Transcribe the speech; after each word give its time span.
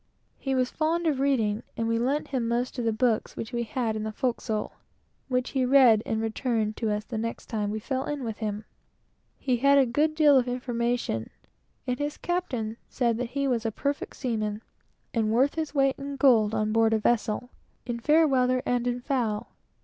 He 0.39 0.55
was 0.55 0.71
very 0.71 0.77
fond 0.77 1.05
of 1.05 1.19
reading, 1.19 1.61
and 1.77 1.87
we 1.87 1.99
lent 1.99 2.29
him 2.29 2.47
most 2.47 2.79
of 2.79 2.85
the 2.85 2.91
books 2.91 3.37
which 3.37 3.53
we 3.53 3.61
had 3.61 3.95
in 3.95 4.01
the 4.01 4.11
forecastle, 4.11 4.71
which 5.27 5.51
he 5.51 5.63
read 5.63 6.01
and 6.07 6.19
returned 6.19 6.75
to 6.77 6.89
us 6.91 7.03
the 7.05 7.19
next 7.19 7.45
time 7.45 7.69
we 7.69 7.77
fell 7.79 8.05
in 8.05 8.23
with 8.23 8.39
him. 8.39 8.65
He 9.37 9.57
had 9.57 9.77
a 9.77 9.85
good 9.85 10.15
deal 10.15 10.39
of 10.39 10.47
information, 10.47 11.29
and 11.85 11.99
his 11.99 12.17
captain 12.17 12.77
said 12.89 13.19
he 13.19 13.47
was 13.47 13.63
a 13.63 13.71
perfect 13.71 14.15
seaman, 14.15 14.63
and 15.13 15.31
worth 15.31 15.53
his 15.53 15.75
weight 15.75 15.99
in 15.99 16.15
gold 16.15 16.55
on 16.55 16.71
board 16.73 16.93
a 16.93 16.97
vessel, 16.97 17.51
in 17.85 17.99
fair 17.99 18.27
weather 18.27 18.63
and 18.65 18.87
in 18.87 19.01
foul. 19.01 19.49